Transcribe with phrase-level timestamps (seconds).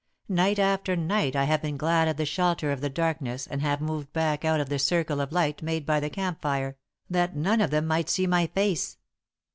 [0.29, 3.79] Night after night I have been glad of the shelter of the darkness and have
[3.81, 6.75] moved back out of the circle of light made by the camp fire,
[7.07, 8.97] that none of them might see my face.